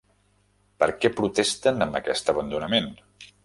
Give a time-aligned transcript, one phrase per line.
[0.83, 2.93] Per què protesten amb aquest abandonament?